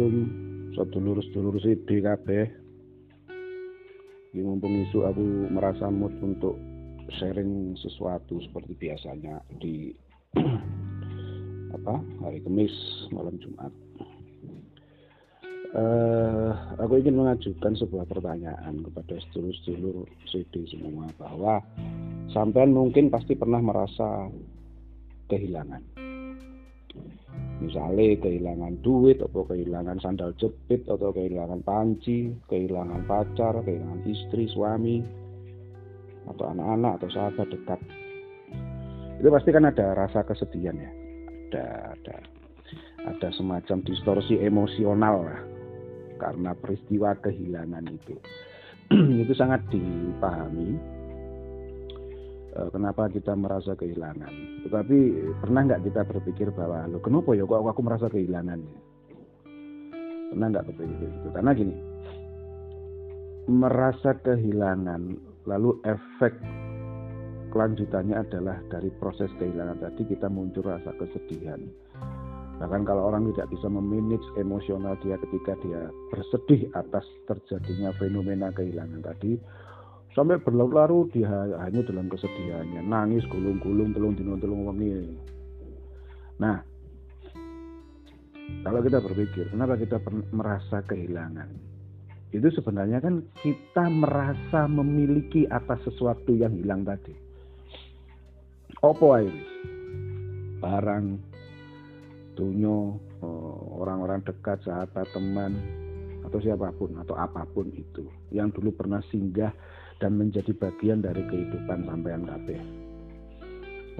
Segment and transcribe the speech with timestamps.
[0.00, 2.48] Assalamualaikum sedulur-sedulur CD kabeh.
[4.32, 6.56] Ini mumpung isu aku merasa mood untuk
[7.20, 9.92] sharing sesuatu seperti biasanya di
[11.76, 12.72] apa hari Kamis
[13.12, 13.68] malam Jumat.
[15.76, 21.60] Uh, aku ingin mengajukan sebuah pertanyaan kepada sedulur-sedulur CD semua bahwa
[22.32, 24.32] sampean mungkin pasti pernah merasa
[25.28, 26.08] kehilangan
[27.60, 35.04] misalnya kehilangan duit atau kehilangan sandal jepit atau kehilangan panci kehilangan pacar kehilangan istri suami
[36.24, 37.80] atau anak-anak atau sahabat dekat.
[39.20, 40.90] Itu pasti kan ada rasa kesedihan ya.
[41.50, 42.16] Ada ada
[43.10, 45.40] ada semacam distorsi emosional lah
[46.20, 48.16] karena peristiwa kehilangan itu.
[49.24, 50.99] Itu sangat dipahami
[52.72, 54.64] kenapa kita merasa kehilangan.
[54.66, 54.98] Tetapi
[55.40, 58.60] pernah nggak kita berpikir bahwa lo kenapa ya kok aku merasa kehilangan?
[60.30, 61.28] Pernah nggak berpikir itu?
[61.34, 61.76] Karena gini,
[63.50, 65.02] merasa kehilangan
[65.48, 66.34] lalu efek
[67.50, 71.58] kelanjutannya adalah dari proses kehilangan tadi kita muncul rasa kesedihan.
[72.60, 79.00] Bahkan kalau orang tidak bisa memanage emosional dia ketika dia bersedih atas terjadinya fenomena kehilangan
[79.00, 79.40] tadi,
[80.12, 81.30] sampai berlarut-larut dia
[81.62, 82.82] hanya dalam kesedihannya.
[82.82, 85.16] Nangis gulung-gulung telung dino telung wengi
[86.40, 86.56] nah
[88.64, 89.96] kalau kita berpikir kenapa kita
[90.34, 91.48] merasa kehilangan?
[92.30, 97.14] Itu sebenarnya kan kita merasa memiliki atas sesuatu yang hilang tadi.
[98.84, 99.50] Opo iris
[100.60, 101.06] barang
[102.36, 105.56] dunyo eh, orang-orang dekat sahabat teman
[106.20, 108.06] atau siapa pun atau apa pun itu.
[108.28, 109.50] Yang dulu pernah singgah
[110.00, 112.58] dan menjadi bagian dari kehidupan sampean kabeh.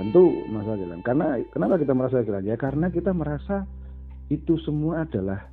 [0.00, 1.04] Tentu masa jalan.
[1.04, 2.44] Karena kenapa kita merasa jalan?
[2.48, 3.68] Ya karena kita merasa
[4.32, 5.44] itu semua adalah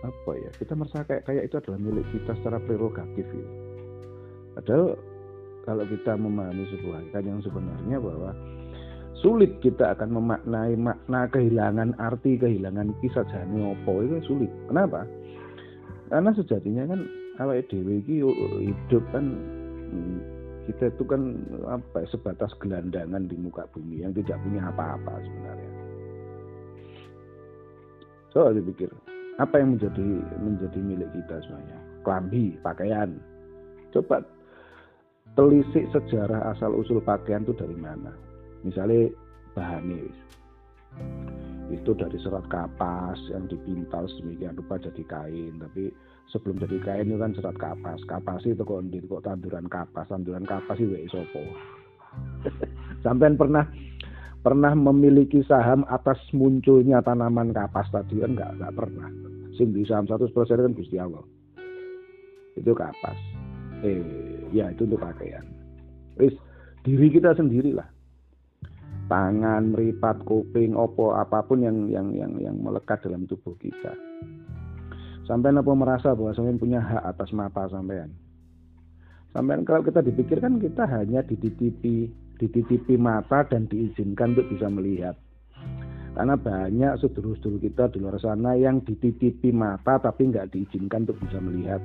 [0.00, 0.50] apa ya?
[0.56, 3.28] Kita merasa kayak kayak itu adalah milik kita secara prerogatif.
[3.28, 3.48] Ya.
[4.56, 4.96] Padahal
[5.68, 8.32] kalau kita memahami sebuah hakikat yang sebenarnya bahwa
[9.20, 14.50] sulit kita akan memaknai makna kehilangan arti kehilangan kisah jani opo itu sulit.
[14.70, 15.04] Kenapa?
[16.08, 17.00] Karena sejatinya kan
[17.68, 18.24] dhewe iki
[18.64, 19.57] hidup kan
[20.68, 25.72] kita itu kan apa ya, sebatas gelandangan di muka bumi yang tidak punya apa-apa sebenarnya.
[28.36, 28.92] So, dipikir
[29.40, 31.78] apa yang menjadi menjadi milik kita semuanya?
[32.04, 33.16] Klambi, pakaian.
[33.96, 34.20] Coba
[35.32, 38.12] telisik sejarah asal usul pakaian itu dari mana?
[38.60, 39.08] Misalnya
[39.56, 40.10] bahannya
[41.68, 45.92] itu dari serat kapas yang dipintal sedemikian rupa jadi kain, tapi
[46.32, 48.00] sebelum jadi kain itu kan serat kapas.
[48.08, 50.08] Kapas itu kok di kok tanduran kapas?
[50.08, 51.44] Tanduran kapas itu sopo.
[53.04, 53.68] Sampean pernah
[54.40, 58.24] pernah memiliki saham atas munculnya tanaman kapas tadi?
[58.24, 59.08] Kan nggak nggak pernah.
[59.60, 61.24] Sing di saham 100% kan Gusti Allah.
[62.56, 63.18] Itu kapas.
[63.84, 64.00] Eh
[64.56, 65.44] ya itu untuk pakaian.
[66.16, 66.32] Wis
[66.80, 67.97] diri kita sendirilah
[69.08, 73.96] tangan, meripat, kuping, opo apa pun yang yang yang yang melekat dalam tubuh kita
[75.28, 78.08] Sampean apa merasa bahwa sampean punya hak atas mata sampean?
[79.36, 82.08] Sampean kalau kita dipikirkan kita hanya dititipi
[82.40, 85.20] dititipi mata dan diizinkan untuk bisa melihat.
[86.16, 91.38] Karena banyak sedulur-sedulur kita di luar sana yang dititipi mata tapi nggak diizinkan untuk bisa
[91.44, 91.84] melihat.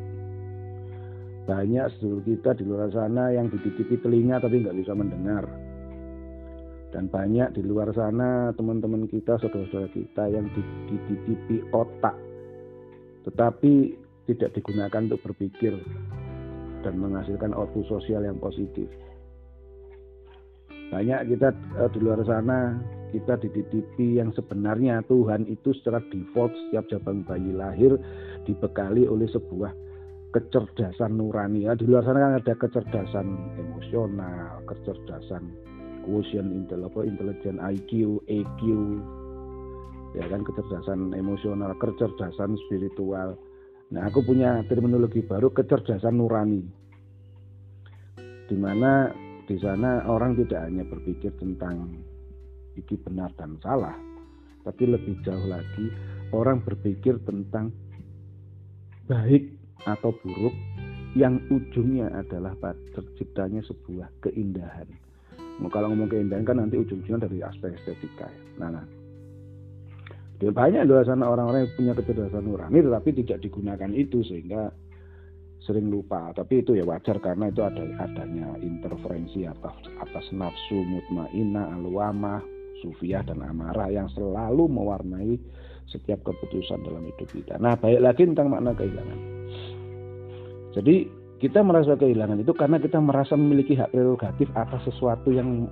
[1.44, 5.44] Banyak sedulur kita di luar sana yang dititipi telinga tapi nggak bisa mendengar.
[6.94, 10.46] Dan banyak di luar sana teman-teman kita, saudara-saudara kita yang
[10.88, 12.14] dititipi otak
[13.24, 13.96] tetapi
[14.28, 15.76] tidak digunakan untuk berpikir
[16.84, 18.88] dan menghasilkan output sosial yang positif.
[20.92, 21.50] Banyak kita
[21.80, 22.78] uh, di luar sana
[23.16, 27.98] kita dititipi yang sebenarnya Tuhan itu secara default setiap jabang bayi lahir
[28.46, 29.74] dibekali oleh sebuah
[30.34, 31.70] kecerdasan nurani.
[31.70, 35.50] Ya, di luar sana kan ada kecerdasan emosional, kecerdasan
[36.03, 38.61] quotient intelligence IQ, EQ,
[40.13, 43.39] ya kan kecerdasan emosional, kecerdasan spiritual.
[43.94, 46.61] Nah, aku punya terminologi baru kecerdasan nurani.
[48.47, 49.09] Di mana
[49.50, 51.89] di sana orang tidak hanya berpikir tentang
[52.77, 53.94] iki benar dan salah,
[54.65, 55.89] tapi lebih jauh lagi
[56.33, 57.69] orang berpikir tentang
[59.05, 59.53] baik
[59.83, 60.55] atau buruk
[61.13, 62.57] yang ujungnya adalah
[62.97, 64.89] terciptanya sebuah keindahan.
[65.61, 68.25] Kalau ngomong keindahan kan nanti ujung-ujungnya dari aspek estetika.
[68.25, 68.41] Ya.
[68.57, 68.85] Nah, nah
[70.44, 74.75] Ya, banyak luar sana orang-orang yang punya kecerdasan nurani tetapi tidak digunakan itu sehingga
[75.63, 76.35] sering lupa.
[76.35, 79.71] Tapi itu ya wajar karena itu ada adanya interferensi atas
[80.03, 82.44] atas nafsu mutmainah, alwamah,
[82.83, 85.39] sufiah dan amarah yang selalu mewarnai
[85.88, 87.55] setiap keputusan dalam hidup kita.
[87.63, 89.19] Nah, baik lagi tentang makna kehilangan.
[90.75, 91.07] Jadi
[91.44, 95.68] kita merasa kehilangan itu karena kita merasa memiliki hak prerogatif atas sesuatu yang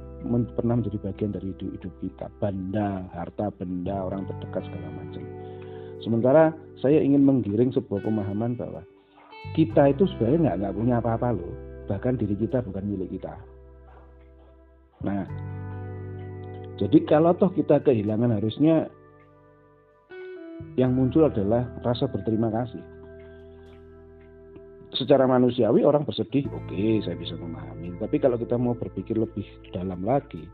[0.59, 5.23] pernah menjadi bagian dari hidup, hidup kita, benda, harta, benda, orang terdekat segala macam.
[6.03, 6.51] Sementara
[6.83, 8.83] saya ingin menggiring sebuah pemahaman bahwa
[9.55, 11.53] kita itu sebenarnya nggak nggak punya apa-apa loh,
[11.87, 13.31] bahkan diri kita bukan milik kita.
[15.07, 15.23] Nah,
[16.83, 18.91] jadi kalau toh kita kehilangan harusnya
[20.75, 23.00] yang muncul adalah rasa berterima kasih.
[25.01, 27.97] Secara manusiawi orang bersedih, oke okay, saya bisa memahami.
[27.97, 29.41] Tapi kalau kita mau berpikir lebih
[29.73, 30.45] dalam lagi,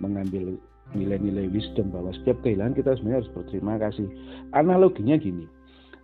[0.00, 0.56] mengambil
[0.96, 4.08] nilai-nilai wisdom bahwa setiap kehilangan kita sebenarnya harus berterima kasih.
[4.56, 5.44] Analoginya gini,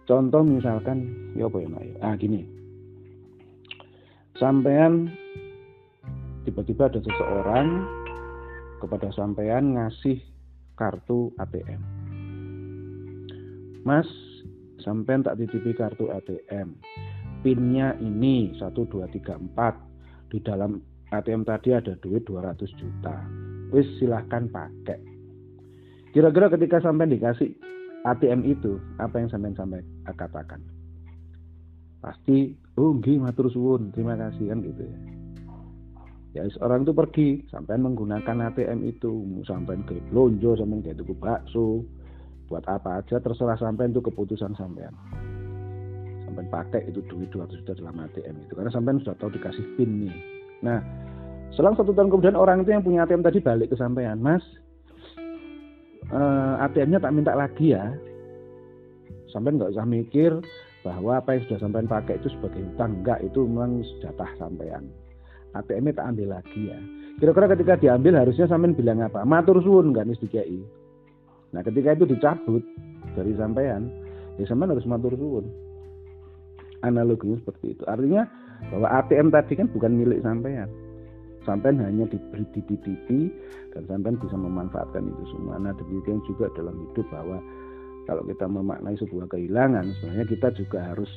[0.04, 1.68] contoh misalkan, ya apa ya,
[2.04, 2.44] ah gini,
[4.36, 5.08] sampean
[6.44, 7.68] tiba-tiba ada seseorang
[8.84, 10.20] kepada sampean ngasih
[10.76, 11.80] kartu ATM.
[13.88, 14.08] Mas,
[14.84, 16.76] sampean tak titipi kartu ATM.
[17.40, 20.30] Pinnya ini 1234.
[20.32, 20.76] Di dalam
[21.08, 23.16] ATM tadi ada duit 200 juta.
[23.72, 25.00] Wis silahkan pakai.
[26.12, 27.52] Kira-kira ketika sampean dikasih
[28.08, 30.60] ATM itu, apa yang sampean sampai katakan?
[32.00, 34.98] Pasti, oh nggih matur suwun, terima kasih kan gitu ya
[36.36, 41.82] ya orang itu pergi sampai menggunakan ATM itu sampai ke lonjo sampai ke tuku bakso
[42.46, 44.92] buat apa aja terserah sampai itu keputusan sampean
[46.28, 49.90] sampai pakai itu duit 200 juta dalam ATM itu karena sampai sudah tahu dikasih pin
[50.04, 50.16] nih
[50.60, 50.84] nah
[51.56, 54.44] selang satu tahun kemudian orang itu yang punya ATM tadi balik ke sampean mas
[56.12, 57.96] uh, eh, ATM-nya tak minta lagi ya
[59.32, 60.36] sampai nggak usah mikir
[60.84, 64.92] bahwa apa yang sudah sampean pakai itu sebagai hutang enggak itu memang jatah sampean
[65.56, 66.78] ATM tak ambil lagi ya.
[67.18, 69.24] Kira-kira ketika diambil harusnya sampean bilang apa?
[69.24, 70.60] Matur suwun kan wis dikai.
[71.50, 72.60] Nah, ketika itu dicabut
[73.16, 73.88] dari sampean,
[74.36, 75.48] ya sampean harus matur suwun.
[76.86, 77.82] Analoginya seperti itu.
[77.86, 78.26] Artinya
[78.70, 80.70] bahwa ATM tadi kan bukan milik sampean.
[81.46, 83.32] Sampean hanya diberi dititipi
[83.72, 85.56] dan sampean bisa memanfaatkan itu semua.
[85.56, 87.40] Nah, demikian juga dalam hidup bahwa
[88.04, 91.10] kalau kita memaknai sebuah kehilangan, sebenarnya kita juga harus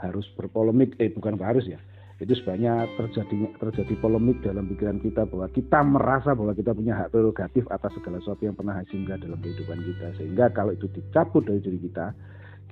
[0.00, 1.80] harus berpolemik, eh bukan harus ya,
[2.22, 7.10] itu sebenarnya terjadi terjadi polemik dalam pikiran kita bahwa kita merasa bahwa kita punya hak
[7.10, 11.58] prerogatif atas segala sesuatu yang pernah singgah dalam kehidupan kita sehingga kalau itu dicabut dari
[11.58, 12.14] diri kita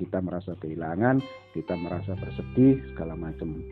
[0.03, 1.23] kita merasa kehilangan
[1.55, 3.63] kita merasa bersedih segala macam.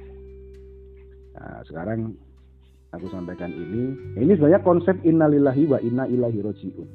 [1.35, 2.15] Nah, sekarang
[2.94, 6.88] aku sampaikan ini ini sebenarnya konsep innalillahi wa inna ilahi rojiun.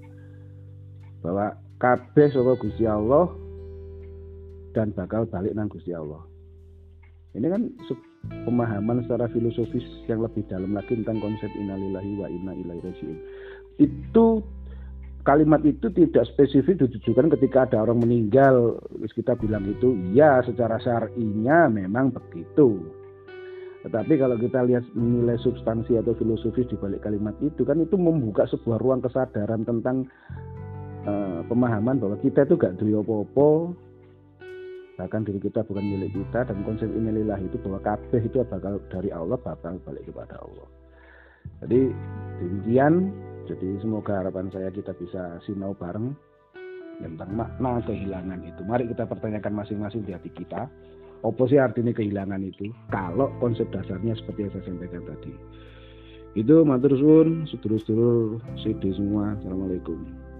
[1.20, 1.52] Bahwa
[1.84, 3.28] kabeh saka Gusti Allah
[4.72, 6.24] dan bakal balik nang Gusti Allah.
[7.36, 7.68] Ini kan
[8.48, 13.18] pemahaman secara filosofis yang lebih dalam lagi tentang konsep innalillahi wa inna ilaihi rajiun.
[13.76, 14.40] Itu
[15.26, 18.78] kalimat itu tidak spesifik ditujukan ketika ada orang meninggal.
[19.10, 22.80] Kita bilang itu ya secara syar'inya memang begitu.
[23.86, 28.50] Tetapi kalau kita lihat nilai substansi atau filosofis di balik kalimat itu kan itu membuka
[28.50, 30.10] sebuah ruang kesadaran tentang
[31.06, 33.78] uh, pemahaman bahwa kita itu gak duwe apa-apa.
[34.96, 39.12] Bahkan diri kita bukan milik kita dan konsep inilah itu bahwa kabeh itu bakal dari
[39.14, 40.68] Allah bakal balik kepada Allah.
[41.62, 41.94] Jadi
[42.42, 43.14] demikian
[43.46, 46.14] jadi semoga harapan saya kita bisa sinau bareng.
[46.96, 48.64] Tentang makna kehilangan itu.
[48.64, 50.72] Mari kita pertanyakan masing-masing di hati kita.
[51.28, 52.72] Apa sih artinya kehilangan itu?
[52.88, 55.34] Kalau konsep dasarnya seperti yang saya sampaikan tadi.
[56.40, 59.36] Itu matur suwun sedulur-sedulur CD semua.
[59.36, 60.35] Assalamualaikum